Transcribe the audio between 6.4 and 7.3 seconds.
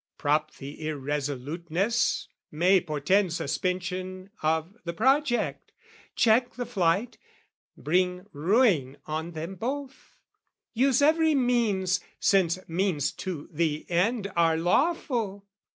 the flight,